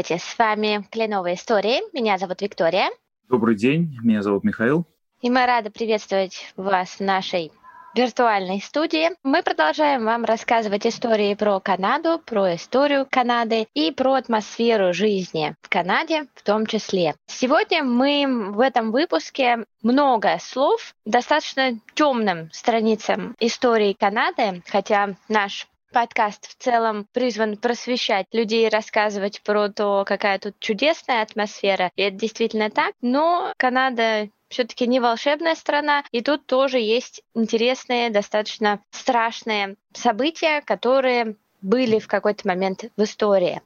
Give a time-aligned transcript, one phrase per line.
[0.00, 1.82] Здравствуйте, с вами Кленовые истории.
[1.92, 2.88] Меня зовут Виктория.
[3.28, 4.86] Добрый день, меня зовут Михаил.
[5.20, 7.52] И мы рады приветствовать вас в нашей
[7.94, 9.10] виртуальной студии.
[9.22, 15.68] Мы продолжаем вам рассказывать истории про Канаду, про историю Канады и про атмосферу жизни в
[15.68, 17.14] Канаде в том числе.
[17.26, 26.46] Сегодня мы в этом выпуске много слов достаточно темным страницам истории Канады, хотя наш подкаст
[26.48, 31.90] в целом призван просвещать людей, рассказывать про то, какая тут чудесная атмосфера.
[31.96, 32.94] И это действительно так.
[33.02, 41.36] Но Канада все-таки не волшебная страна, и тут тоже есть интересные, достаточно страшные события, которые
[41.62, 43.62] были в какой-то момент в истории.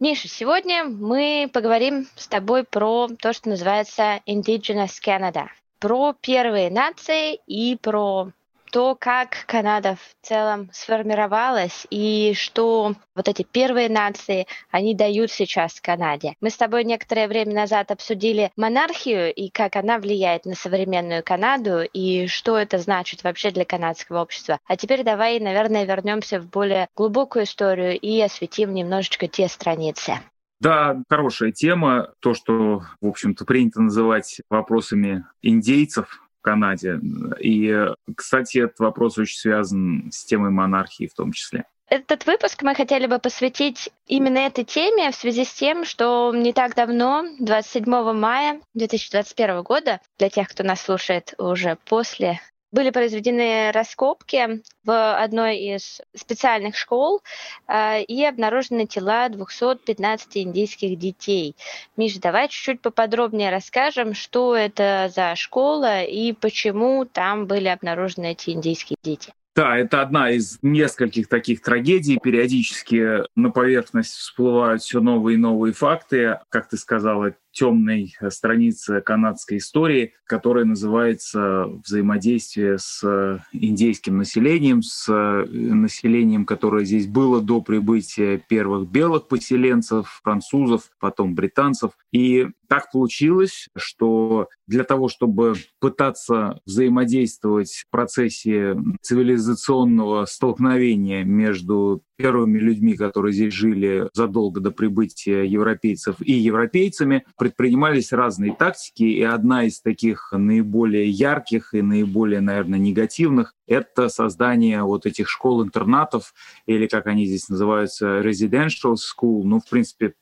[0.00, 5.46] Миша, сегодня мы поговорим с тобой про то, что называется Indigenous Canada,
[5.78, 8.32] про первые нации и про
[8.74, 15.80] то, как Канада в целом сформировалась и что вот эти первые нации, они дают сейчас
[15.80, 16.34] Канаде.
[16.40, 21.82] Мы с тобой некоторое время назад обсудили монархию и как она влияет на современную Канаду
[21.82, 24.58] и что это значит вообще для канадского общества.
[24.66, 30.14] А теперь давай, наверное, вернемся в более глубокую историю и осветим немножечко те страницы.
[30.58, 32.14] Да, хорошая тема.
[32.20, 37.00] То, что, в общем-то, принято называть вопросами индейцев, Канаде.
[37.40, 37.74] И,
[38.14, 41.64] кстати, этот вопрос очень связан с темой монархии в том числе.
[41.88, 46.52] Этот выпуск мы хотели бы посвятить именно этой теме в связи с тем, что не
[46.52, 52.40] так давно, 27 мая 2021 года, для тех, кто нас слушает уже после
[52.74, 57.22] были произведены раскопки в одной из специальных школ
[57.68, 61.54] э, и обнаружены тела 215 индийских детей.
[61.96, 68.50] Миша, давай чуть-чуть поподробнее расскажем, что это за школа и почему там были обнаружены эти
[68.50, 69.32] индийские дети.
[69.54, 72.18] Да, это одна из нескольких таких трагедий.
[72.20, 76.40] Периодически на поверхность всплывают все новые и новые факты.
[76.48, 85.08] Как ты сказала, темной страницы канадской истории, которая называется «Взаимодействие с индейским населением», с
[85.48, 91.92] населением, которое здесь было до прибытия первых белых поселенцев, французов, потом британцев.
[92.12, 102.58] И так получилось, что для того, чтобы пытаться взаимодействовать в процессе цивилизационного столкновения между первыми
[102.58, 109.64] людьми, которые здесь жили задолго до прибытия европейцев и европейцами, предпринимались разные тактики, и одна
[109.64, 116.32] из таких наиболее ярких и наиболее, наверное, негативных— это создание вот этих школ-интернатов,
[116.66, 119.42] или, как они здесь называются, residential school.
[119.44, 120.14] Ну, в принципе,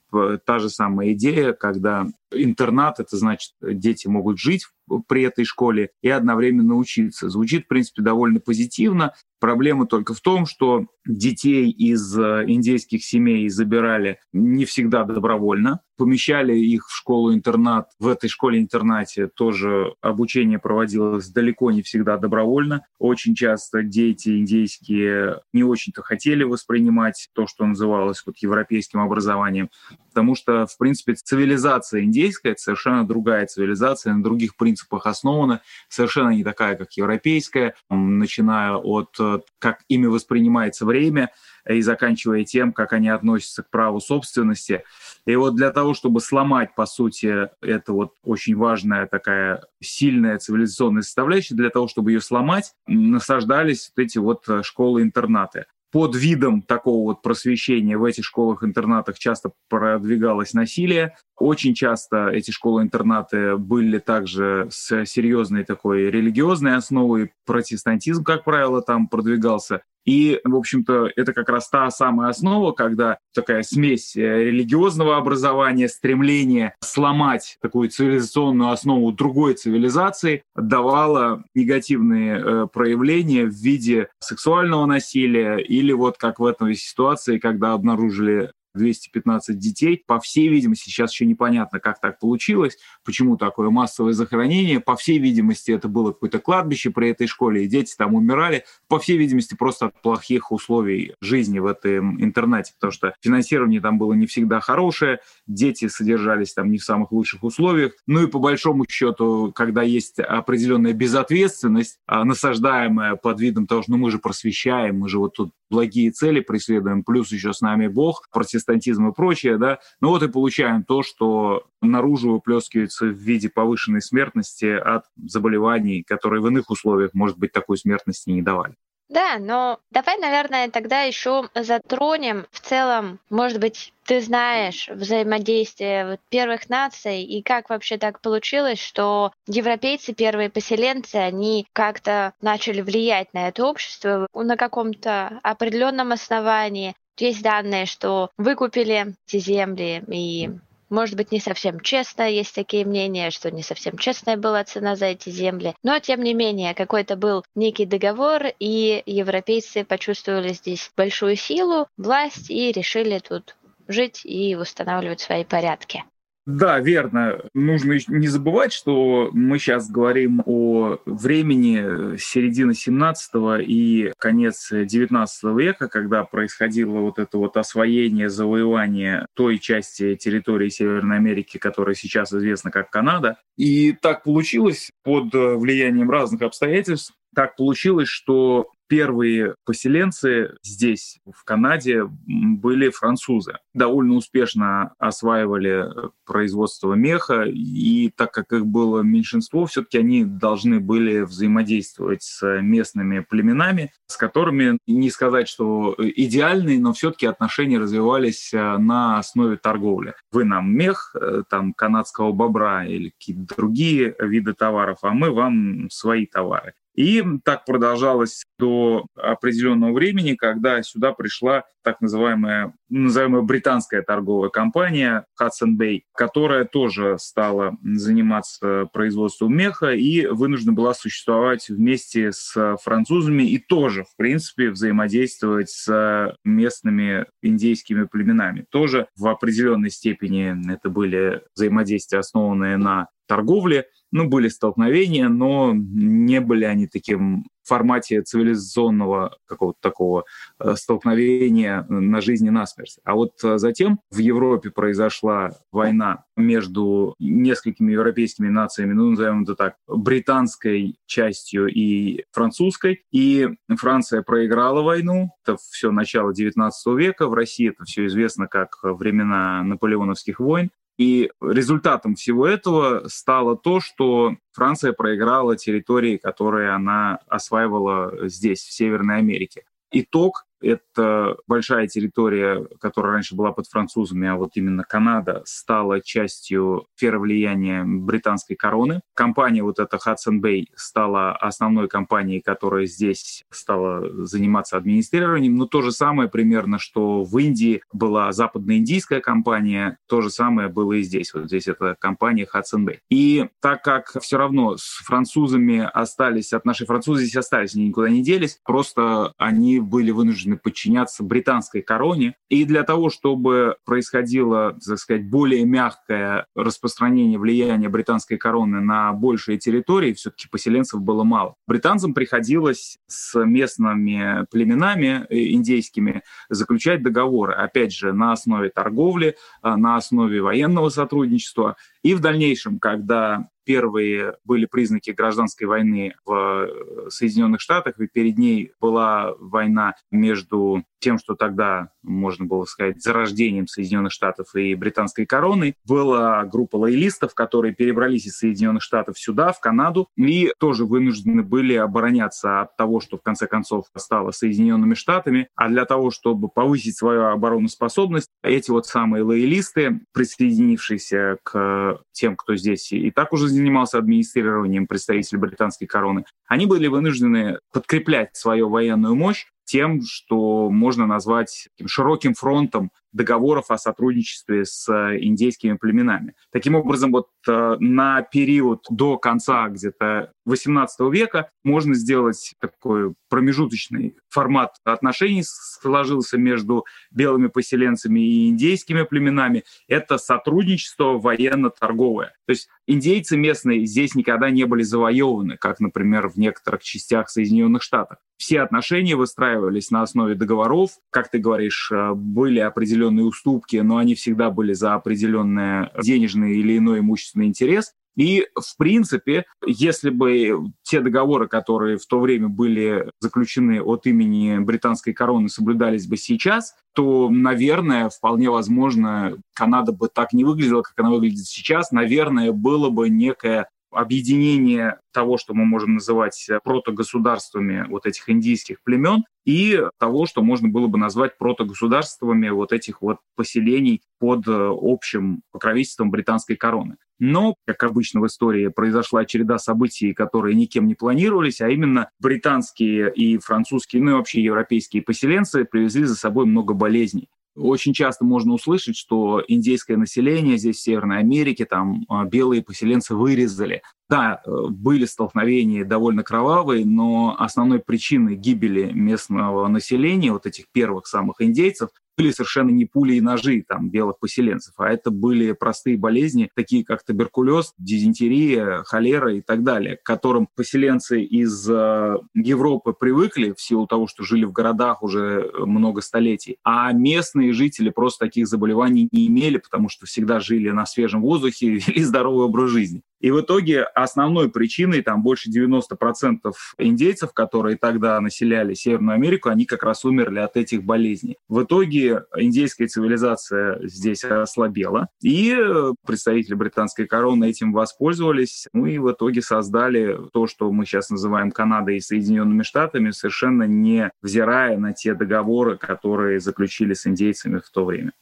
[0.45, 4.67] та же самая идея, когда интернат, это значит, дети могут жить
[5.09, 7.28] при этой школе и одновременно учиться.
[7.28, 9.15] Звучит, в принципе, довольно позитивно.
[9.41, 16.56] Проблема только в том, что детей из э, индейских семей забирали не всегда добровольно, помещали
[16.56, 17.89] их в школу-интернат.
[17.99, 22.87] В этой школе-интернате тоже обучение проводилось далеко не всегда добровольно.
[22.99, 29.71] Очень часто дети индейские не очень-то хотели воспринимать то, что называлось вот европейским образованием,
[30.09, 36.31] потому что, в принципе, цивилизация индейская— это совершенно другая цивилизация, на других принципах основана, совершенно
[36.31, 41.31] не такая, как европейская, начиная от э, как ими воспринимается время
[41.69, 44.85] и заканчивая тем, как они относятся к праву собственности.
[45.27, 51.03] И вот для того, чтобы сломать, по сути, это вот очень важная такая сильная цивилизационная
[51.03, 57.05] составляющая, для того, чтобы ее сломать, насаждались вот эти вот э, школы-интернаты под видом такого
[57.05, 61.17] вот просвещения в этих школах-интернатах часто продвигалось насилие.
[61.37, 67.33] Очень часто эти школы-интернаты были также с серьезной такой религиозной основой.
[67.45, 69.83] Протестантизм, как правило, там продвигался.
[70.05, 75.88] И, в общем-то, это как раз та самая основа, когда такая смесь э, религиозного образования,
[75.88, 85.59] стремление сломать такую цивилизационную основу другой цивилизации давала негативные э, проявления в виде сексуального насилия
[85.59, 90.03] или вот как в этой ситуации, когда обнаружили 215 детей.
[90.07, 94.81] По всей видимости, сейчас еще непонятно, как так получилось, почему такое массовое захоронение.
[94.81, 98.65] По всей видимости, это было какое-то кладбище при этой школе, и дети там умирали.
[98.89, 103.99] По всей видимости, просто от плохих условий жизни в этом интернате, потому что финансирование там
[103.99, 107.93] было не всегда хорошее, дети содержались там не в самых лучших условиях.
[108.07, 113.93] Ну и по большому счету, когда есть определенная безответственность, а, насаждаемая под видом того, что
[113.93, 117.89] ну, мы же просвещаем, мы же вот тут благие цели преследуем, плюс еще с нами
[117.89, 123.49] Бог, протестантизм и прочее, да, ну вот и получаем то, что наружу выплескивается в виде
[123.49, 128.75] повышенной смертности от заболеваний, которые в иных условиях, может быть, такой смертности не давали.
[129.12, 136.70] Да, но давай, наверное, тогда еще затронем в целом, может быть, ты знаешь взаимодействие первых
[136.70, 143.49] наций и как вообще так получилось, что европейцы, первые поселенцы, они как-то начали влиять на
[143.49, 146.97] это общество на каком-то определенном основании.
[147.19, 150.49] Есть данные, что выкупили эти земли и
[150.93, 155.06] может быть, не совсем честно, есть такие мнения, что не совсем честная была цена за
[155.06, 155.75] эти земли.
[155.83, 162.50] Но, тем не менее, какой-то был некий договор, и европейцы почувствовали здесь большую силу, власть
[162.50, 163.56] и решили тут
[163.89, 166.05] жить и устанавливать свои порядки.
[166.44, 167.41] Да, верно.
[167.55, 175.89] Нужно не забывать, что мы сейчас говорим о времени середины 17 и конец 19 века,
[175.89, 182.73] когда происходило вот это вот освоение, завоевание той части территории Северной Америки, которая сейчас известна
[182.73, 183.38] как Канада.
[183.56, 192.05] И так получилось под влиянием разных обстоятельств, так получилось, что первые поселенцы здесь, в Канаде,
[192.27, 193.56] были французы.
[193.73, 195.89] Довольно успешно осваивали
[196.27, 203.21] производство меха, и так как их было меньшинство, все-таки они должны были взаимодействовать с местными
[203.21, 210.12] племенами, с которыми, не сказать, что идеальные, но все-таки отношения развивались э, на основе торговли.
[210.33, 215.88] Вы нам мех, э, там, канадского бобра или какие-то другие виды товаров, а мы вам
[215.88, 216.75] свои товары.
[216.94, 225.25] И так продолжалось до определенного времени, когда сюда пришла так называемая, называемая британская торговая компания
[225.41, 233.45] Hudson Bay, которая тоже стала заниматься производством меха и вынуждена была существовать вместе с французами
[233.45, 238.67] и тоже, в принципе, взаимодействовать с местными индейскими племенами.
[238.71, 246.41] Тоже в определенной степени это были взаимодействия, основанные на торговле, ну, были столкновения, но не
[246.41, 250.25] были они таким в формате цивилизационного какого-то такого
[250.59, 252.99] э, столкновения на жизни насмерть.
[253.05, 259.55] А вот э, затем в Европе произошла война между несколькими европейскими нациями, ну, назовем это
[259.55, 263.05] так, британской частью и французской.
[263.12, 265.31] И Франция проиграла войну.
[265.44, 267.29] Это все начало 19 века.
[267.29, 270.70] В России это все известно как времена наполеоновских войн.
[271.02, 278.72] И результатом всего этого стало то, что Франция проиграла территории, которые она осваивала здесь, в
[278.72, 279.64] Северной Америке.
[279.90, 286.87] Итог это большая территория, которая раньше была под французами, а вот именно Канада стала частью
[286.97, 289.00] сферы влияния британской короны.
[289.14, 295.56] Компания вот эта Hudson Bay стала основной компанией, которая здесь стала заниматься администрированием.
[295.56, 300.94] Но то же самое примерно, что в Индии была западноиндийская компания, то же самое было
[300.94, 301.35] и здесь.
[301.35, 302.99] Вот здесь это компания Hudson Bay.
[303.11, 308.09] И так как все равно с французами остались, от нашей французы здесь остались, они никуда
[308.09, 312.34] не делись, просто они были вынуждены вынуждены подчиняться британской короне.
[312.49, 319.58] И для того, чтобы происходило, так сказать, более мягкое распространение влияния британской короны на большие
[319.58, 321.54] территории, все-таки поселенцев было мало.
[321.66, 329.76] Британцам приходилось с местными племенами э, индейскими заключать договоры, опять же, на основе торговли, э,
[329.76, 331.76] на основе военного сотрудничества.
[332.02, 338.38] И в дальнейшем, когда первые были признаки гражданской войны в э, Соединенных Штатах, и перед
[338.38, 345.26] ней была война между тем, что тогда можно было сказать зарождением Соединенных Штатов и британской
[345.26, 345.75] короны.
[345.85, 351.75] Была группа лоялистов, которые перебрались из Соединенных Штатов сюда, в Канаду, и тоже вынуждены были
[351.75, 355.49] обороняться от того, что в конце концов стало Соединенными Штатами.
[355.57, 362.54] А для того, чтобы повысить свою обороноспособность, эти вот самые лоялисты, присоединившиеся к тем, кто
[362.54, 369.14] здесь и так уже занимался администрированием представителей британской короны, они были вынуждены подкреплять свою военную
[369.14, 376.35] мощь тем, что можно назвать широким фронтом договоров о сотрудничестве с индейскими племенами.
[376.50, 384.16] Таким образом, вот э, на период до конца где-то 18 века можно сделать такой промежуточный
[384.28, 389.64] формат отношений сложился между белыми поселенцами и индейскими племенами.
[389.88, 392.35] Это сотрудничество военно-торговое.
[392.47, 397.82] То есть индейцы местные здесь никогда не были завоеваны, как, например, в некоторых частях Соединенных
[397.82, 398.18] Штатов.
[398.37, 400.90] Все отношения выстраивались на основе договоров.
[401.11, 406.78] Как ты говоришь, э, были определенные уступки, но они всегда были за определенный денежный или
[406.78, 407.94] иной имущественный интерес.
[408.16, 414.58] И, в принципе, если бы те договоры, которые в то время были заключены от имени
[414.58, 420.92] британской короны, соблюдались бы сейчас, то, наверное, вполне возможно, Канада бы так не выглядела, как
[420.99, 421.90] она выглядит сейчас.
[421.90, 429.25] Наверное, было бы некое объединение того, что мы можем называть протогосударствами вот этих индийских племен,
[429.44, 435.42] и того, что можно было бы назвать протогосударствами вот этих вот поселений под э, общим
[435.50, 436.96] покровительством британской короны.
[437.18, 443.12] Но, как обычно в истории, произошла череда событий, которые никем не планировались, а именно британские
[443.12, 447.28] и французские, ну и вообще европейские поселенцы привезли за собой много болезней.
[447.54, 453.14] Очень часто можно услышать, что индейское население здесь, в Северной Америке, там а, белые поселенцы
[453.14, 453.82] вырезали.
[454.09, 461.06] Да, э, были столкновения довольно кровавые, но основной причиной гибели местного населения, вот этих первых
[461.06, 465.97] самых индейцев, были совершенно не пули и ножи там, белых поселенцев, а это были простые
[465.97, 472.92] болезни, такие как туберкулез, дизентерия, холера и так далее, к которым поселенцы из э, Европы
[472.92, 478.26] привыкли в силу того, что жили в городах уже много столетий, а местные жители просто
[478.26, 483.02] таких заболеваний не имели, потому что всегда жили на свежем воздухе, вели здоровый образ жизни.
[483.23, 489.64] И в итоге основной причиной, там больше 90% индейцев, которые тогда населяли Северную Америку, они
[489.64, 491.37] как раз умерли от этих болезней.
[491.49, 495.57] В итоге индейская цивилизация здесь ослабела, и
[496.05, 501.52] представители британской короны этим воспользовались, ну и в итоге создали то, что мы сейчас называем
[501.52, 507.71] Канадой и Соединенными Штатами, совершенно не взирая на те договоры, которые заключили с индейцами в
[507.71, 508.12] то время.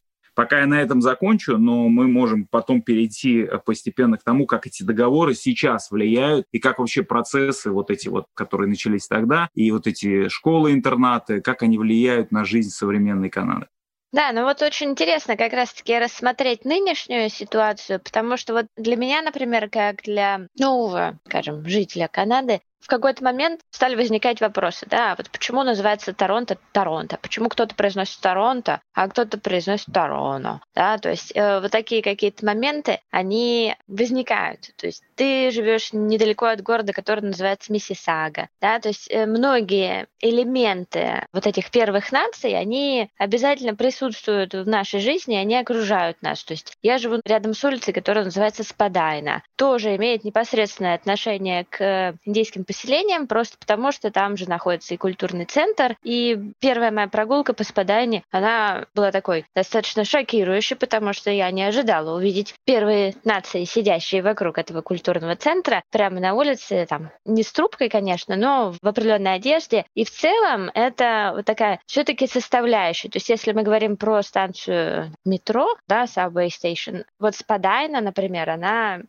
[0.41, 4.65] Пока я на этом закончу, но мы можем потом перейти э, постепенно к тому, как
[4.65, 9.69] эти договоры сейчас влияют и как вообще процессы вот эти вот, которые начались тогда, и
[9.69, 13.67] вот эти школы-интернаты, как они влияют на жизнь современной Канады.
[14.13, 19.21] Да, ну вот очень интересно как раз-таки рассмотреть нынешнюю ситуацию, потому что вот для меня,
[19.21, 25.29] например, как для нового, скажем, жителя Канады, в какой-то момент стали возникать вопросы, да, вот
[25.29, 31.31] почему называется Торонто Торонто, почему кто-то произносит Торонто, а кто-то произносит Тороно, да, то есть
[31.35, 37.21] э, вот такие какие-то моменты, они возникают, то есть ты живешь недалеко от города, который
[37.21, 44.53] называется Миссисага, да, то есть э, многие элементы вот этих первых наций, они обязательно присутствуют
[44.53, 48.63] в нашей жизни, они окружают нас, то есть я живу рядом с улицей, которая называется
[48.63, 54.97] Спадайна, тоже имеет непосредственное отношение к индейским поселением, просто потому что там же находится и
[54.97, 55.97] культурный центр.
[56.03, 61.63] И первая моя прогулка по Спадане, она была такой достаточно шокирующей, потому что я не
[61.63, 67.51] ожидала увидеть первые нации, сидящие вокруг этого культурного центра, прямо на улице, там, не с
[67.51, 69.85] трубкой, конечно, но в определенной одежде.
[69.93, 73.09] И в целом это вот такая все-таки составляющая.
[73.09, 79.01] То есть если мы говорим про станцию метро, да, Subway Station, вот Спадайна, например, она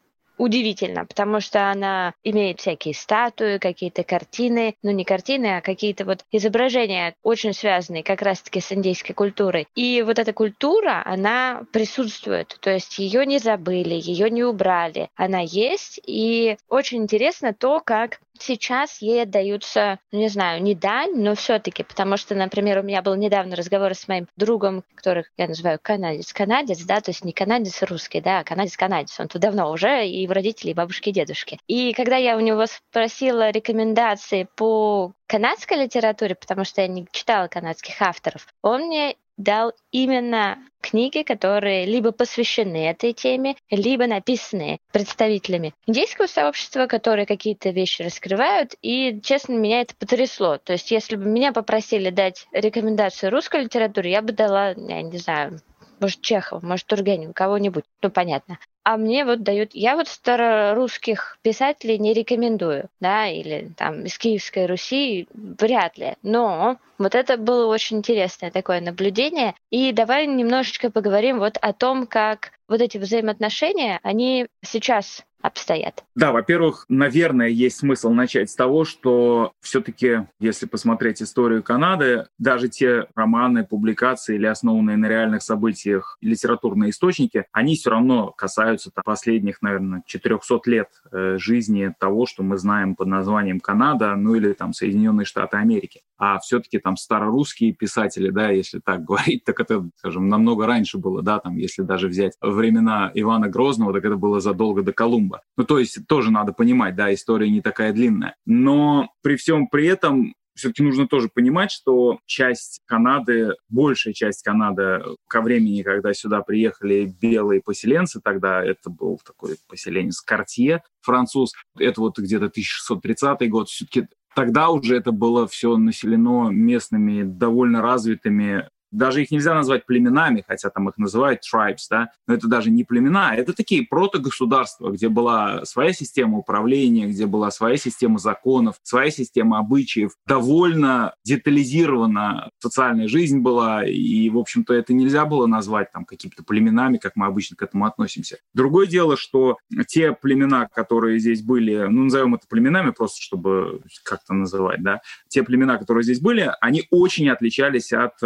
[0.43, 6.25] удивительно, потому что она имеет всякие статуи, какие-то картины, ну не картины, а какие-то вот
[6.33, 9.69] изображения, очень связанные как раз-таки с индейской культурой.
[9.77, 15.39] И вот эта культура, она присутствует, то есть ее не забыли, ее не убрали, она
[15.39, 21.35] есть, и очень интересно то, как сейчас ей отдаются, ну, не знаю, не дань, но
[21.35, 25.79] все-таки, потому что, например, у меня был недавно разговор с моим другом, которых я называю
[25.81, 30.27] канадец-канадец, да, то есть не канадец русский, да, а канадец-канадец, он тут давно уже, и
[30.27, 31.59] в родителей, и бабушки, и дедушки.
[31.67, 37.49] И когда я у него спросила рекомендации по канадской литературе, потому что я не читала
[37.49, 45.75] канадских авторов, он мне дал именно книги, которые либо посвящены этой теме, либо написаны представителями
[45.87, 48.75] индейского сообщества, которые какие-то вещи раскрывают.
[48.83, 50.59] И, честно, меня это потрясло.
[50.59, 55.19] То есть, если бы меня попросили дать рекомендацию русской литературе, я бы дала, я не
[55.19, 55.61] знаю,
[56.01, 58.59] может, Чехова, может, Тургенева, кого-нибудь, ну, понятно.
[58.85, 64.67] А мне вот дают, я вот старорусских писателей не рекомендую, да, или там из Киевской
[64.67, 66.17] Руси вряд ли.
[66.23, 69.55] Но вот это было очень интересное такое наблюдение.
[69.71, 76.05] И давай немножечко поговорим вот о том, как вот эти взаимоотношения, они сейчас обстоят?
[76.15, 82.69] Да, во-первых, наверное, есть смысл начать с того, что все-таки, если посмотреть историю Канады, даже
[82.69, 89.63] те романы, публикации или основанные на реальных событиях литературные источники, они все равно касаются последних,
[89.63, 94.73] наверное, 400 лет э, жизни того, что мы знаем под названием Канада, ну или там
[94.73, 96.03] Соединенные Штаты Америки.
[96.19, 101.23] А все-таки там старорусские писатели, да, если так говорить, так это, скажем, намного раньше было,
[101.23, 105.43] да, там, если даже взять времена Ивана Грозного, так это было задолго до Колумба Колумба.
[105.57, 108.37] Ну, то есть тоже надо понимать, да, история не такая длинная.
[108.47, 115.03] Но при всем при этом все-таки нужно тоже понимать, что часть Канады, большая часть Канады
[115.27, 122.01] ко времени, когда сюда приехали белые поселенцы, тогда это был такой поселенец Картье, француз, это
[122.03, 129.23] вот где-то 1630 год, все-таки тогда уже это было все населено местными довольно развитыми даже
[129.23, 133.35] их нельзя назвать племенами, хотя там их называют tribes, да, но это даже не племена,
[133.35, 139.59] это такие протогосударства, где была своя система управления, где была своя система законов, своя система
[139.59, 146.45] обычаев, довольно детализирована социальная жизнь была, и, в общем-то, это нельзя было назвать там какими-то
[146.45, 148.39] племенами, как мы обычно к этому относимся.
[148.55, 149.57] Другое дело, что
[149.89, 155.43] те племена, которые здесь были, ну, назовем это племенами, просто чтобы как-то называть, да, те
[155.43, 158.21] племена, которые здесь были, они очень отличались от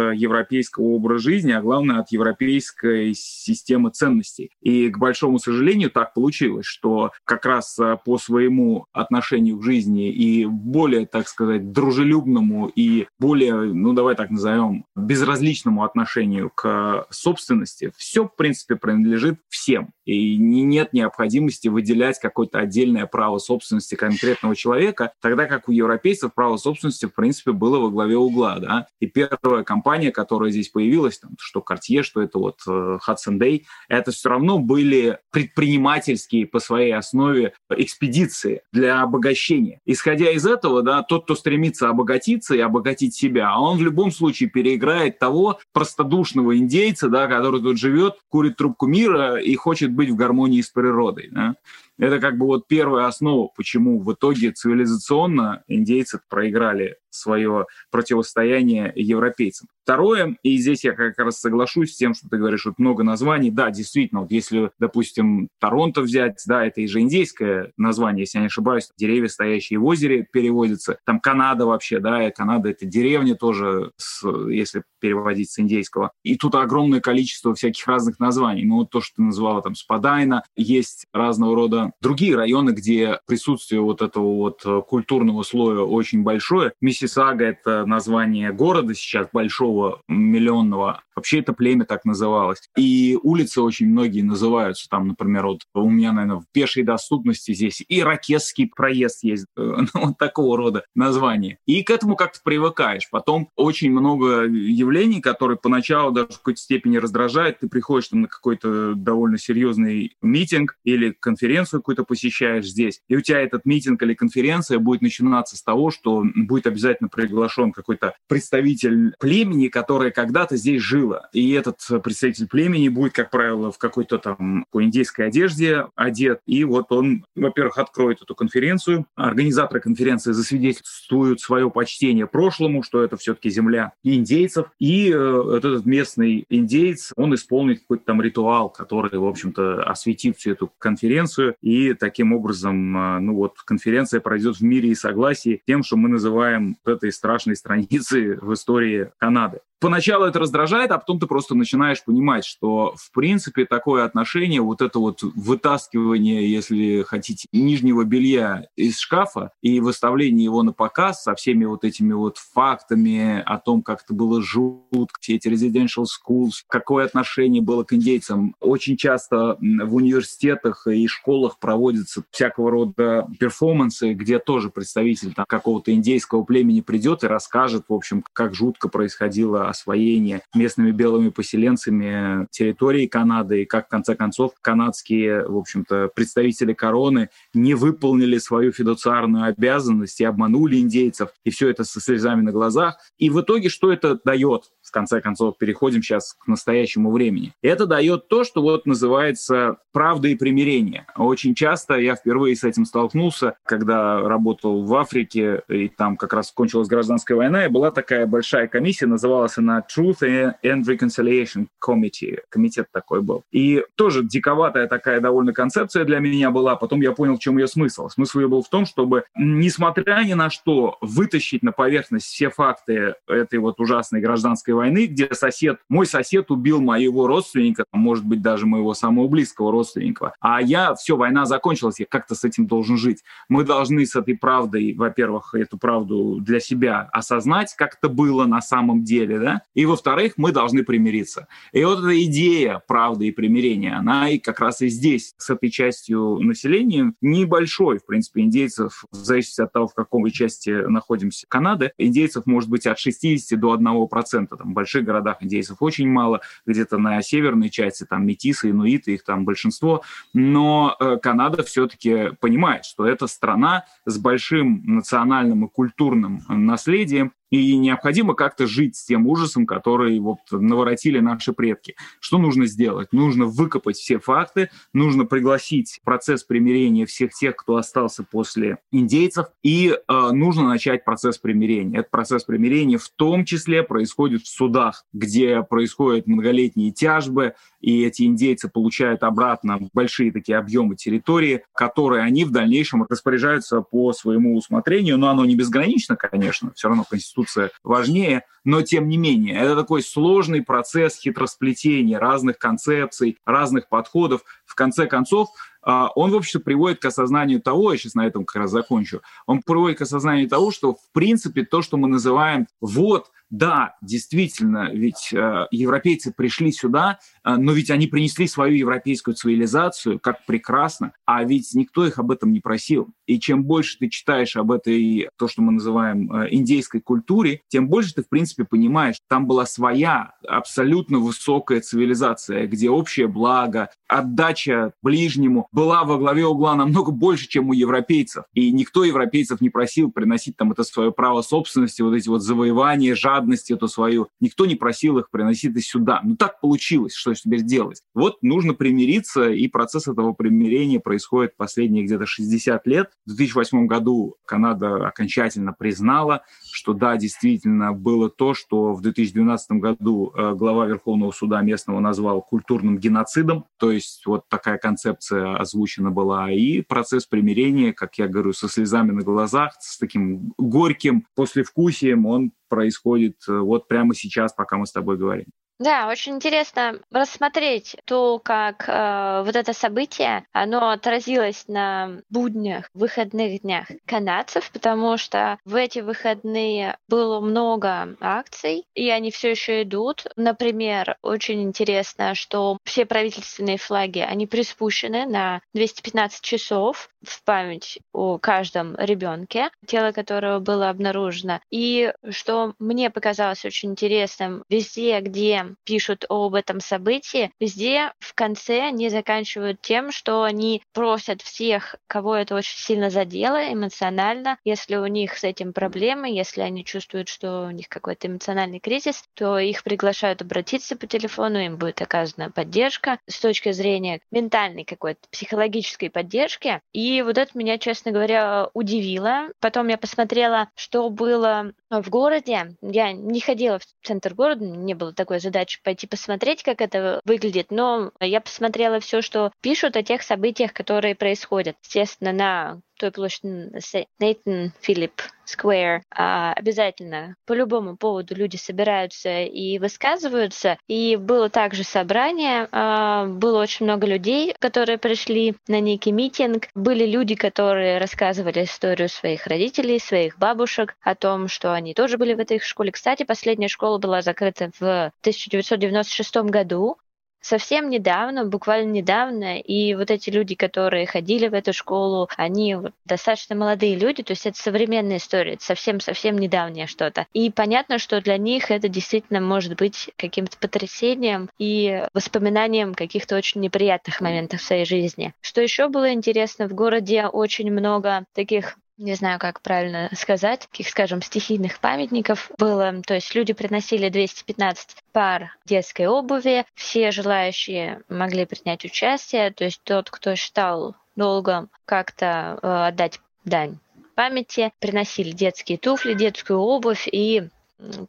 [0.57, 4.51] европейского образа жизни, а главное, от европейской системы ценностей.
[4.61, 10.11] И, к большому сожалению, так получилось, что как раз э, по своему отношению к жизни
[10.11, 17.91] и более, так сказать, дружелюбному и более, ну, давай так назовем, безразличному отношению к собственности,
[17.97, 19.91] все, в принципе, принадлежит всем.
[20.05, 26.57] И нет необходимости выделять какое-то отдельное право собственности конкретного человека, тогда как у европейцев право
[26.57, 28.57] собственности, в принципе, было во главе угла.
[28.59, 28.87] Да?
[28.99, 33.63] И первая компания, которая здесь появилась, там, что Cartier, что это вот э, Hudson Day,
[33.89, 39.81] это все равно были предпринимательские по своей основе экспедиции для обогащения.
[39.85, 44.49] Исходя из этого, да, тот, кто стремится обогатиться и обогатить себя, он в любом случае
[44.49, 50.15] переиграет того простодушного индейца, да, который тут живет, курит трубку мира и хочет быть в
[50.15, 51.29] гармонии с природой.
[51.31, 51.55] Да.
[51.97, 59.67] Это как бы вот первая основа, почему в итоге цивилизационно индейцы проиграли свое противостояние европейцам.
[59.83, 63.49] Второе, и здесь я как раз соглашусь с тем, что ты говоришь, вот много названий.
[63.49, 68.41] Да, действительно, вот если, допустим, Торонто взять, да, это и же индейское название, если я
[68.41, 70.99] не ошибаюсь, деревья, стоящие в озере, переводится.
[71.05, 76.11] Там Канада вообще, да, и Канада— это деревня тоже, с, если переводить с индейского.
[76.21, 78.65] И тут огромное количество всяких разных названий.
[78.65, 83.81] Ну, вот то, что ты называла там Спадайна, есть разного рода другие районы, где присутствие
[83.81, 86.73] вот этого вот культурного слоя очень большое.
[86.81, 91.01] Миссисага— это название города сейчас большого, миллионного.
[91.15, 92.61] Вообще это племя так называлось.
[92.77, 94.87] И улицы очень многие называются.
[94.87, 99.45] Там, например, вот у меня, наверное, в пешей доступности здесь и Ракетский проезд есть.
[99.93, 101.59] Ну, вот такого рода название.
[101.65, 103.09] И к этому как-то привыкаешь.
[103.09, 107.59] Потом очень много явлений, которые поначалу даже в какой-то степени раздражают.
[107.59, 113.21] Ты приходишь там на какой-то довольно серьезный митинг или конференцию какую-то посещаешь здесь, и у
[113.21, 119.13] тебя этот митинг или конференция будет начинаться с того, что будет обязательно приглашен какой-то представитель
[119.19, 121.29] племени, которое когда-то здесь жило.
[121.33, 126.39] И этот представитель племени будет, как правило, в какой-то там какой индейской одежде одет.
[126.45, 129.05] И вот он, во-первых, откроет эту конференцию.
[129.15, 134.67] Организаторы конференции засвидетельствуют свое почтение прошлому, что это все-таки земля индейцев.
[134.79, 140.51] И э, этот местный индейец, он исполнит какой-то там ритуал, который, в общем-то, осветит всю
[140.51, 145.83] эту конференцию и таким образом, э, ну вот, конференция пройдет в мире и согласии тем,
[145.83, 149.59] что мы называем этой страшной страницей в истории Канады.
[149.79, 154.81] Поначалу это раздражает, а потом ты просто начинаешь понимать, что, в принципе, такое отношение, вот
[154.81, 161.35] это вот вытаскивание, если хотите, нижнего белья из шкафа и выставление его на показ со
[161.35, 166.63] всеми вот этими вот фактами о том, как это было жутко, все эти residential schools,
[166.67, 168.55] какое отношение было к индейцам.
[168.59, 176.43] Очень часто в университетах и школах проводятся всякого рода перформансы, где тоже представитель какого-то индейского
[176.43, 183.63] племени придет и расскажет, в общем, как жутко происходило освоение местными белыми поселенцами территории Канады,
[183.63, 190.19] и как, в конце концов, канадские, в общем-то, представители короны не выполнили свою фидуциарную обязанность
[190.21, 192.97] и обманули индейцев, и все это со слезами на глазах.
[193.17, 194.71] И в итоге что это дает?
[194.81, 197.53] В конце концов, переходим сейчас к настоящему времени.
[197.61, 201.05] Это дает то, что вот называется правда и примирение.
[201.15, 206.51] Очень часто я впервые с этим столкнулся, когда работал в Африке, и там как раз
[206.51, 212.39] кончилась гражданская война, и была такая большая комиссия, называлась на Truth and Reconciliation Committee.
[212.49, 213.43] Комитет такой был.
[213.51, 216.75] И тоже диковатая такая довольно концепция для меня была.
[216.75, 218.09] Потом я понял, в чем ее смысл.
[218.09, 223.15] Смысл ее был в том, чтобы, несмотря ни на что, вытащить на поверхность все факты
[223.27, 228.65] этой вот ужасной гражданской войны, где сосед, мой сосед убил моего родственника, может быть, даже
[228.65, 230.33] моего самого близкого родственника.
[230.39, 233.23] А я, все, война закончилась, я как-то с этим должен жить.
[233.49, 238.61] Мы должны с этой правдой, во-первых, эту правду для себя осознать, как это было на
[238.61, 239.61] самом деле, да, да?
[239.73, 241.47] И, во-вторых, мы должны примириться.
[241.71, 245.69] И вот эта идея правды и примирения, она и как раз и здесь, с этой
[245.69, 251.91] частью населения, небольшой, в принципе, индейцев, в зависимости от того, в какой части находимся Канады,
[251.97, 254.47] индейцев может быть от 60 до 1%.
[254.57, 259.23] Там, в больших городах индейцев очень мало, где-то на северной части там метисы, инуиты, их
[259.23, 260.03] там большинство.
[260.33, 267.77] Но э, Канада все-таки понимает, что это страна с большим национальным и культурным наследием, И
[267.77, 271.95] необходимо как-то жить с тем ужасом, который вот наворотили наши предки.
[272.19, 273.13] Что нужно сделать?
[273.13, 279.89] Нужно выкопать все факты, нужно пригласить процесс примирения всех тех, кто остался после индейцев, и
[279.95, 281.99] э, нужно начать процесс примирения.
[281.99, 288.23] Этот процесс примирения в том числе происходит в судах, где происходят многолетние тяжбы, и эти
[288.23, 295.17] индейцы получают обратно большие такие объемы территории, которые они в дальнейшем распоряжаются по своему усмотрению.
[295.17, 300.01] Но оно не безгранично, конечно, все равно Конституция важнее, но тем не менее, это такой
[300.01, 304.41] сложный процесс хитросплетения разных концепций, разных подходов.
[304.65, 305.49] В конце концов,
[305.87, 309.61] он, в общем-то, приводит к осознанию того, я сейчас на этом как раз закончу, он
[309.61, 315.31] приводит к осознанию того, что, в принципе, то, что мы называем «вот, да, действительно, ведь
[315.31, 321.43] э, европейцы пришли сюда, э, но ведь они принесли свою европейскую цивилизацию, как прекрасно, а
[321.45, 323.13] ведь никто их об этом не просил.
[323.27, 327.89] И чем больше ты читаешь об этой, то, что мы называем э, индейской культуре, тем
[327.89, 334.93] больше ты, в принципе, понимаешь, там была своя абсолютно высокая цивилизация, где общее благо, отдача
[335.03, 338.45] ближнему была во главе угла намного больше, чем у европейцев.
[338.53, 343.15] И никто европейцев не просил приносить там это свое право собственности, вот эти вот завоевания,
[343.15, 344.29] жадность эту свою.
[344.39, 346.21] Никто не просил их приносить и сюда.
[346.23, 348.01] Ну так получилось, что теперь делать?
[348.13, 353.11] Вот нужно примириться, и процесс этого примирения происходит последние где-то 60 лет.
[353.27, 360.31] В 2008 году Канада окончательно признала, что да, действительно было то, что в 2012 году
[360.33, 366.49] э, глава Верховного суда местного назвал культурным геноцидом, то есть вот такая концепция озвучена была,
[366.51, 372.53] и процесс примирения, как я говорю, со слезами на глазах, с таким горьким послевкусием, он
[372.69, 375.47] происходит э, вот прямо сейчас, пока мы с тобой говорим.
[375.79, 383.61] Да, очень интересно рассмотреть то, как э, вот это событие, оно отразилось на буднях, выходных
[383.61, 390.25] днях канадцев, потому что в эти выходные было много акций, и они все еще идут.
[390.35, 398.37] Например, очень интересно, что все правительственные флаги, они приспущены на 215 часов в память о
[398.37, 401.59] каждом ребенке, тело которого было обнаружено.
[401.69, 408.81] И что мне показалось очень интересным, везде, где пишут об этом событии, везде в конце
[408.81, 415.07] они заканчивают тем, что они просят всех, кого это очень сильно задело эмоционально, если у
[415.07, 419.83] них с этим проблемы, если они чувствуют, что у них какой-то эмоциональный кризис, то их
[419.83, 426.81] приглашают обратиться по телефону, им будет оказана поддержка с точки зрения ментальной какой-то психологической поддержки.
[426.93, 429.49] И вот это меня, честно говоря, удивило.
[429.59, 432.75] Потом я посмотрела, что было в городе.
[432.81, 437.71] Я не ходила в центр города, не было такой задачи пойти посмотреть, как это выглядит,
[437.71, 441.75] но я посмотрела все, что пишут о тех событиях, которые происходят.
[441.83, 443.71] Естественно, на площади
[444.19, 450.77] Нейтан Филипп Сквер обязательно по любому поводу люди собираются и высказываются.
[450.87, 456.67] И было также собрание, а, было очень много людей, которые пришли на некий митинг.
[456.75, 462.33] Были люди, которые рассказывали историю своих родителей, своих бабушек, о том, что они тоже были
[462.33, 462.91] в этой школе.
[462.91, 466.97] Кстати, последняя школа была закрыта в 1996 году,
[467.41, 473.55] совсем недавно, буквально недавно, и вот эти люди, которые ходили в эту школу, они достаточно
[473.55, 477.25] молодые люди, то есть это современная история, это совсем-совсем недавнее что-то.
[477.33, 483.61] И понятно, что для них это действительно может быть каким-то потрясением и воспоминанием каких-то очень
[483.61, 485.33] неприятных моментов в своей жизни.
[485.41, 490.89] Что еще было интересно, в городе очень много таких не знаю, как правильно сказать, таких,
[490.89, 493.01] скажем, стихийных памятников было.
[493.05, 499.81] То есть люди приносили 215 пар детской обуви, все желающие могли принять участие, то есть
[499.83, 503.77] тот, кто считал долгом как-то э, отдать дань
[504.15, 507.49] памяти, приносили детские туфли, детскую обувь и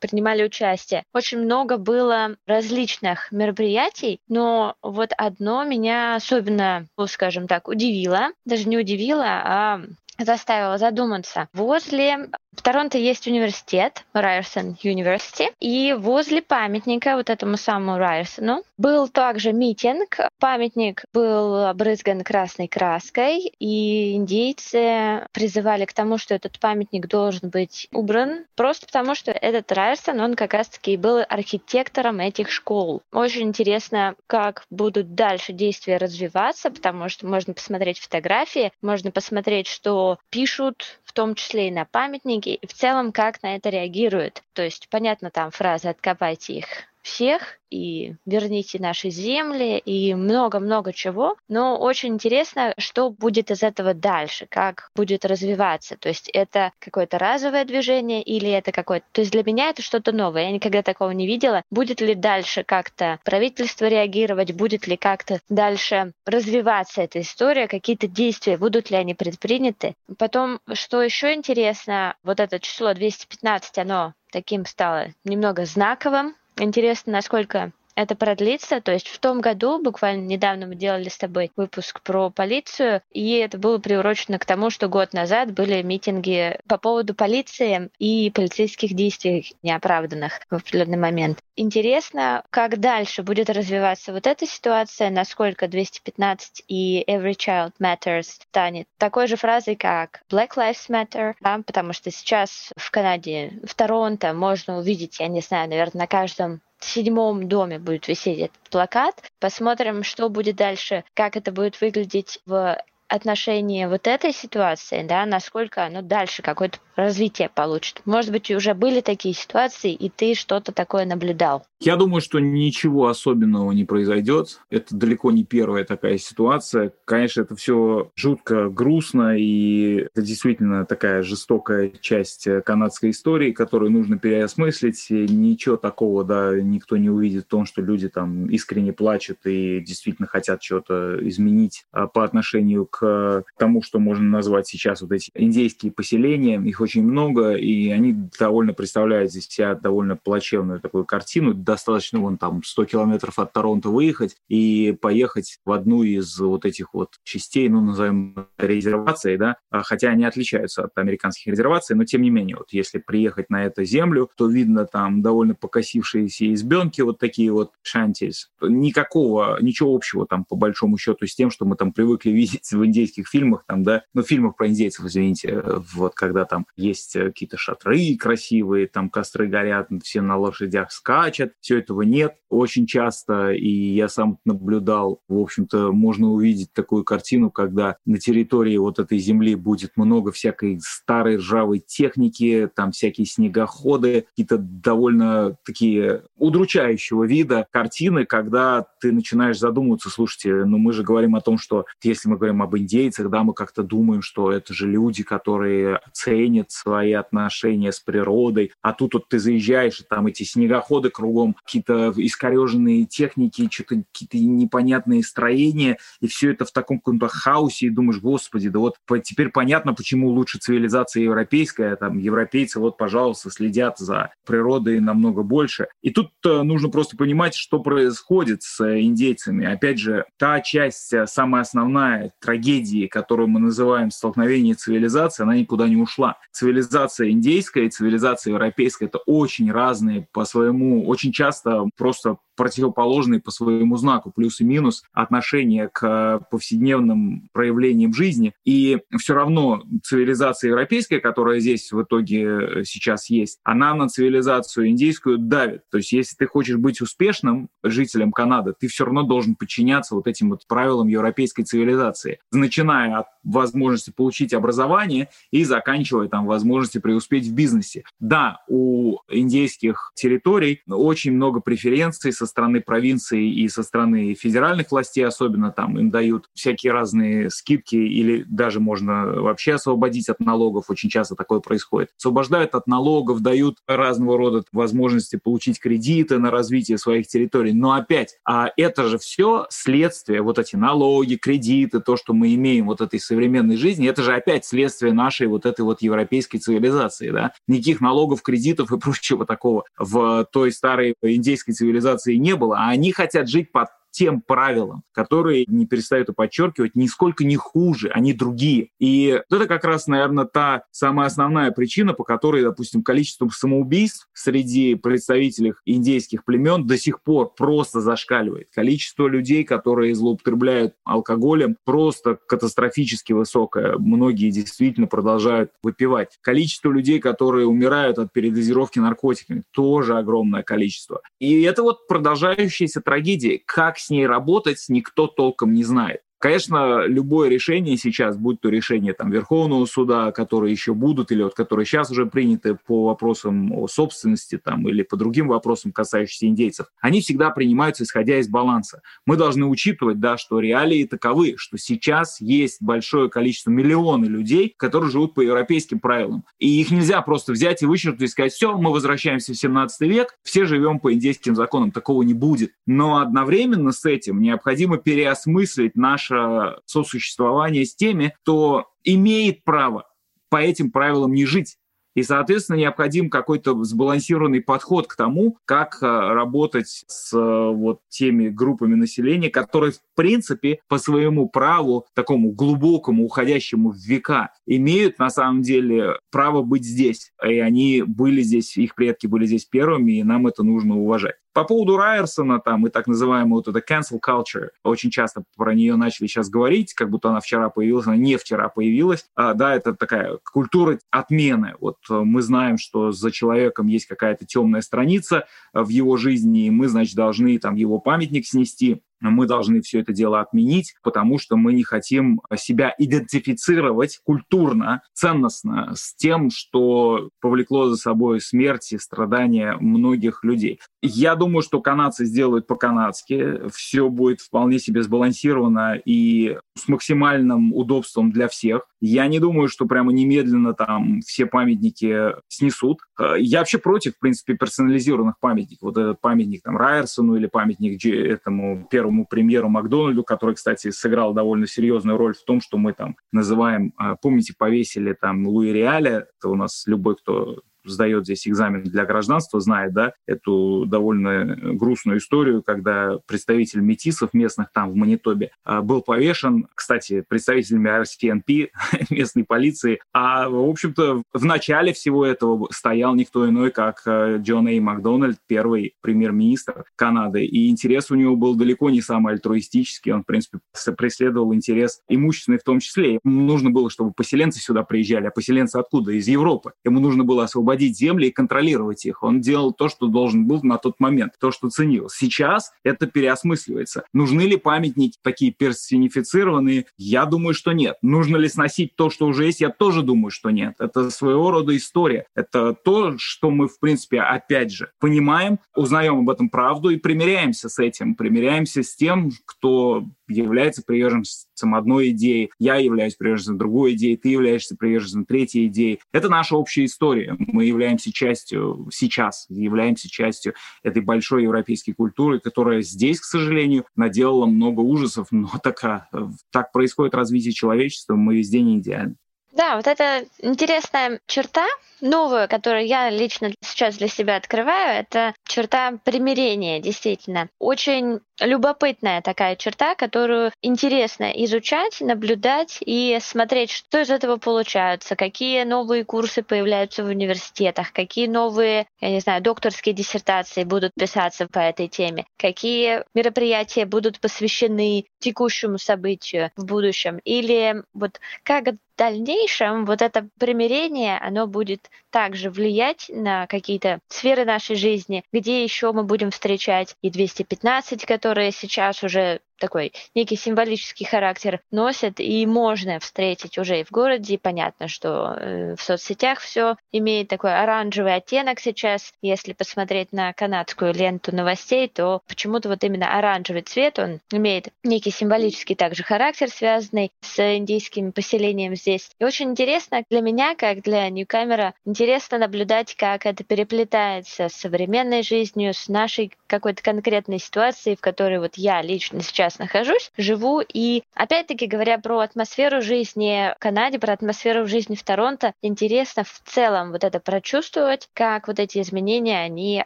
[0.01, 1.05] принимали участие.
[1.13, 8.29] Очень много было различных мероприятий, но вот одно меня особенно, ну, скажем так, удивило.
[8.47, 9.83] Даже не удивило, а
[10.19, 11.49] заставила задуматься.
[11.53, 19.09] Возле в Торонто есть университет, Ryerson University, и возле памятника вот этому самому Райерсону был
[19.09, 20.17] также митинг.
[20.41, 27.89] Памятник был обрызган красной краской, и индейцы призывали к тому, что этот памятник должен быть
[27.93, 33.03] убран, просто потому что этот Райерсон, он как раз-таки был архитектором этих школ.
[33.13, 40.19] Очень интересно, как будут дальше действия развиваться, потому что можно посмотреть фотографии, можно посмотреть, что
[40.31, 44.45] пишут, том числе и на памятнике, и в целом как на это реагируют.
[44.53, 46.67] То есть, понятно, там фраза «откопайте их
[47.03, 51.37] всех, и верните наши земли, и много-много чего.
[51.49, 55.97] Но очень интересно, что будет из этого дальше, как будет развиваться.
[55.97, 59.07] То есть это какое-то разовое движение или это какое-то...
[59.13, 60.45] То есть для меня это что-то новое.
[60.45, 61.63] Я никогда такого не видела.
[61.71, 68.57] Будет ли дальше как-то правительство реагировать, будет ли как-то дальше развиваться эта история, какие-то действия,
[68.57, 69.95] будут ли они предприняты.
[70.19, 77.73] Потом, что еще интересно, вот это число 215, оно таким стало немного знаковым, Интересно, насколько
[77.99, 78.81] это продлится.
[78.81, 83.33] То есть в том году, буквально недавно мы делали с тобой выпуск про полицию, и
[83.33, 88.95] это было приурочено к тому, что год назад были митинги по поводу полиции и полицейских
[88.95, 91.41] действий неоправданных в определенный момент.
[91.57, 98.87] Интересно, как дальше будет развиваться вот эта ситуация, насколько 215 и Every Child Matters станет
[98.97, 104.33] такой же фразой, как Black Lives Matter, да, потому что сейчас в Канаде, в Торонто
[104.35, 109.15] можно увидеть, я не знаю, наверное, на каждом седьмом доме будет висеть этот плакат.
[109.41, 115.85] Посмотрим, что будет дальше, как это будет выглядеть в отношении вот этой ситуации, да, насколько
[115.85, 118.03] оно дальше какое-то развитие получит.
[118.05, 121.65] Может быть, уже были такие ситуации, и ты что-то такое наблюдал.
[121.81, 124.61] Я думаю, что ничего особенного не произойдет.
[124.69, 126.93] Это далеко не первая такая ситуация.
[127.05, 134.19] Конечно, это все жутко грустно, и это действительно такая жестокая часть канадской истории, которую нужно
[134.19, 135.07] переосмыслить.
[135.09, 140.27] Ничего такого, да, никто не увидит в том, что люди там искренне плачут и действительно
[140.27, 145.93] хотят что-то изменить а, по отношению к тому, что можно назвать сейчас вот эти индейские
[145.93, 146.61] поселения.
[146.61, 152.39] Их очень много, и они довольно представляют здесь себя довольно плачевную такую картину достаточно вон
[152.39, 157.69] там 100 километров от Торонто выехать и поехать в одну из вот этих вот частей,
[157.69, 162.57] ну, назовем резервации, да, а, хотя они отличаются от американских резерваций, но тем не менее,
[162.57, 167.73] вот если приехать на эту землю, то видно там довольно покосившиеся избенки, вот такие вот
[167.83, 168.51] шантис.
[168.61, 172.85] Никакого, ничего общего там по большому счету с тем, что мы там привыкли видеть в
[172.89, 175.63] индейских фильмах, там, да, ну, фильмах про индейцев, извините,
[175.95, 181.79] вот когда там есть какие-то шатры красивые, там костры горят, все на лошадях скачут, все
[181.79, 187.97] этого нет очень часто, и я сам наблюдал, в общем-то, можно увидеть такую картину, когда
[188.07, 194.59] на территории вот этой земли будет много всякой старой ржавой техники, там всякие снегоходы, какие-то
[194.59, 201.41] довольно такие удручающего вида картины, когда ты начинаешь задумываться, слушайте, ну мы же говорим о
[201.41, 205.23] том, что если мы говорим об индейцах, да, мы как-то думаем, что это же люди,
[205.23, 211.11] которые ценят свои отношения с природой, а тут вот ты заезжаешь, и там эти снегоходы
[211.11, 217.87] кругом, какие-то искореженные техники, что-то какие-то непонятные строения, и все это в таком каком-то хаосе,
[217.87, 223.51] и думаешь, господи, да вот теперь понятно, почему лучше цивилизация европейская, там европейцы вот, пожалуйста,
[223.51, 225.89] следят за природой намного больше.
[226.03, 229.67] И тут э, нужно просто понимать, что происходит с индейцами.
[229.67, 232.33] Опять же, та часть, э, самая основная
[232.69, 236.37] трагедии, которую мы называем столкновение цивилизации, она никуда не ушла.
[236.53, 243.53] Цивилизация индейская и цивилизация европейская— это очень разные по своему, очень часто просто противоположные по
[243.53, 248.53] своему знаку, плюс и минус, отношения к повседневным проявлениям жизни.
[248.65, 255.39] И все равно цивилизация европейская, которая здесь в итоге сейчас есть, она на цивилизацию индейскую
[255.39, 255.83] давит.
[255.91, 260.27] То есть если ты хочешь быть успешным жителем Канады, ты все равно должен подчиняться вот
[260.27, 267.47] этим вот правилам европейской цивилизации, начиная от возможности получить образование и заканчивая там возможности преуспеть
[267.47, 268.05] в бизнесе.
[268.21, 275.27] Да, у индейских территорий очень много преференций со стороны провинции и со стороны федеральных властей,
[275.27, 281.09] особенно там им дают всякие разные скидки или даже можно вообще освободить от налогов, очень
[281.09, 282.11] часто такое происходит.
[282.19, 287.73] Освобождают от налогов, дают разного рода возможности получить кредиты на развитие своих территорий.
[287.73, 292.87] Но опять, а это же все следствие, вот эти налоги, кредиты, то, что мы имеем
[292.87, 297.53] вот этой современной жизни, это же опять следствие нашей вот этой вот европейской цивилизации, да?
[297.69, 303.13] Никаких налогов, кредитов и прочего такого в той старой индейской цивилизации не было, а они
[303.13, 308.89] хотят жить под тем правилам, которые, не перестают подчеркивать, нисколько не хуже, они другие.
[308.99, 314.97] И это как раз, наверное, та самая основная причина, по которой, допустим, количество самоубийств среди
[314.97, 318.67] представителей индейских племен до сих пор просто зашкаливает.
[318.75, 323.97] Количество людей, которые злоупотребляют алкоголем, просто катастрофически высокое.
[323.99, 326.39] Многие действительно продолжают выпивать.
[326.41, 331.21] Количество людей, которые умирают от передозировки наркотиками, тоже огромное количество.
[331.39, 333.61] И это вот продолжающаяся трагедия.
[333.65, 336.23] Как с ней работать, никто толком не знает.
[336.39, 341.55] Конечно, любое решение сейчас, будь то решение там, Верховного суда, которые еще будут, или вот
[341.55, 346.87] которые сейчас уже приняты по вопросам о собственности там, или по другим вопросам, касающимся индейцев,
[347.01, 349.03] они всегда принимаются исходя из баланса.
[349.27, 355.11] Мы должны учитывать, да, что реалии таковы, что сейчас есть большое количество, миллионы людей, которые
[355.11, 356.45] живут по европейским правилам.
[356.61, 360.39] И их нельзя просто взять и вычеркнуть и сказать, все, мы возвращаемся в 17 век,
[360.45, 361.91] все живем по индейским законам.
[361.91, 362.73] Такого не будет.
[362.87, 365.97] Но одновременно с этим необходимо переосмыслить
[366.29, 370.09] наше сосуществование с теми, кто имеет право
[370.49, 371.77] по этим правилам не жить.
[372.15, 378.49] И, соответственно, необходим какой-то сбалансированный подход к тому, как э, работать с э, вот теми
[378.49, 385.31] группами населения, которые, в принципе, по своему праву, такому глубокому, уходящему в века, имеют на
[385.31, 387.31] самом деле право быть здесь.
[387.47, 391.37] И они были здесь, их предки были здесь первыми, и нам это нужно уважать.
[391.59, 395.97] По поводу Райерсона там и так называемой вот это cancel culture, очень часто про нее
[395.97, 399.27] начали сейчас говорить, как будто она вчера появилась, она не вчера появилась.
[399.35, 401.75] А, да, это такая культура отмены.
[401.81, 406.71] Вот э, мы знаем, что за человеком есть какая-то темная страница в его жизни, и
[406.71, 411.57] мы, значит, должны там его памятник снести мы должны все это дело отменить, потому что
[411.57, 418.99] мы не хотим себя идентифицировать культурно, ценностно с тем, что повлекло за собой смерть и
[418.99, 420.81] страдания многих людей.
[421.03, 428.33] Я думаю, что канадцы сделают по-канадски, все будет вполне себе сбалансировано и с максимальным удобством
[428.33, 428.83] для всех.
[429.01, 432.99] Я не думаю, что прямо немедленно там все памятники снесут.
[433.39, 435.83] Я вообще против, в принципе, персонализированных памятников.
[435.83, 441.67] Вот этот памятник там Райерсону или памятник этому первому премьеру Макдональду, который, кстати, сыграл довольно
[441.67, 446.49] серьезную роль в том, что мы там называем, а, помните, повесили там Луи Реаля, это
[446.49, 452.63] у нас любой, кто сдает здесь экзамен для гражданства, знает, да, эту довольно грустную историю,
[452.63, 458.69] когда представитель метисов местных там в Манитобе а, был повешен, кстати, представителями RCNP,
[459.11, 464.69] местной полиции, а, в общем-то, в начале всего этого стоял никто иной, как а, Джон
[464.69, 470.23] Эй Макдональд, первый премьер-министр Канады, и интерес у него был далеко не самый альтруистический, он,
[470.23, 470.59] в принципе,
[470.97, 473.19] преследовал интерес имущественный в том числе.
[473.25, 476.13] Ему нужно было, чтобы поселенцы сюда приезжали, а поселенцы откуда?
[476.13, 476.73] Из Европы.
[476.85, 479.23] Ему нужно было освободить владеть земли и контролировать их.
[479.23, 482.09] Он делал то, что должен был на тот момент, то, что ценил.
[482.09, 484.05] Сейчас это переосмысливается.
[484.15, 486.87] Нужны ли памятники такие персонифицированные?
[486.97, 487.97] Я думаю, что нет.
[488.01, 489.61] Нужно ли сносить то, что уже есть?
[489.61, 490.77] Я тоже думаю, что нет.
[490.79, 492.25] Это своего рода история.
[492.35, 497.69] Это то, что мы, в принципе, опять же, понимаем, узнаем об этом правду и примиряемся
[497.69, 498.15] с этим.
[498.15, 504.77] Примиряемся с тем, кто является приверженцем одной идеи, я являюсь приверженцем другой идеи, ты являешься
[504.77, 506.01] приверженцем третьей идеи.
[506.13, 507.35] Это наша общая история.
[507.39, 514.47] Мы являемся частью, сейчас являемся частью этой большой европейской культуры, которая здесь, к сожалению, наделала
[514.47, 516.09] много ужасов, но так,
[516.51, 519.17] так происходит развитие человечества, мы везде не идеальны.
[519.59, 521.67] Да, вот это интересная черта,
[522.01, 527.49] новую, которую я лично сейчас для себя открываю, это черта примирения, действительно.
[527.59, 535.65] Очень любопытная такая черта, которую интересно изучать, наблюдать и смотреть, что из этого получается, какие
[535.65, 541.59] новые курсы появляются в университетах, какие новые, я не знаю, докторские диссертации будут писаться по
[541.59, 548.69] этой теме, какие мероприятия будут посвящены текущему событию в будущем, или вот как
[548.99, 555.93] дальнейшем вот это примирение, оно будет также влиять на какие-то сферы нашей жизни, где еще
[555.93, 562.99] мы будем встречать и 215, которые сейчас уже такой некий символический характер носят, и можно
[563.01, 564.39] встретить уже и в городе.
[564.39, 569.13] Понятно, что э, в соцсетях все имеет такой оранжевый оттенок сейчас.
[569.23, 575.11] Если посмотреть на канадскую ленту новостей, то почему-то вот именно оранжевый цвет, он имеет некий
[575.11, 579.11] символический также характер, связанный с индийским поселением здесь.
[579.19, 585.23] И очень интересно для меня, как для ньюкамера, интересно наблюдать, как это переплетается с современной
[585.23, 590.61] жизнью, с нашей какой-то конкретной ситуацией, в которой вот я лично сейчас сейчас нахожусь, живу.
[590.61, 596.41] И опять-таки говоря про атмосферу жизни в Канаде, про атмосферу жизни в Торонто, интересно в
[596.45, 599.85] целом вот это прочувствовать, как вот эти изменения, они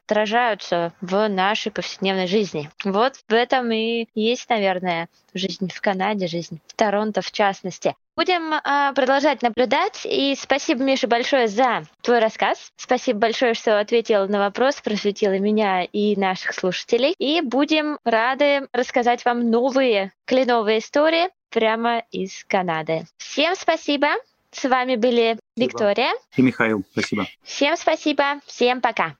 [0.06, 2.70] отражаются в нашей повседневной жизни.
[2.84, 7.94] Вот в этом и есть, наверное, жизнь в Канаде, жизнь в Торонто в частности.
[8.16, 10.02] Будем э, продолжать наблюдать.
[10.04, 12.70] И спасибо, Миша, большое за твой рассказ.
[12.76, 17.14] Спасибо большое, что ответил на вопрос, просветила меня и наших слушателей.
[17.18, 23.04] И будем рады рассказать вам новые кленовые истории прямо из Канады.
[23.16, 24.08] Всем спасибо.
[24.50, 25.72] С вами были спасибо.
[25.72, 26.84] Виктория и Михаил.
[26.92, 27.26] Спасибо.
[27.42, 28.40] Всем спасибо.
[28.46, 29.16] Всем пока.